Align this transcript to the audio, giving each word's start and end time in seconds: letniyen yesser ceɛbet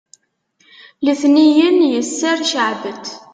letniyen 1.05 1.79
yesser 1.93 2.37
ceɛbet 2.49 3.05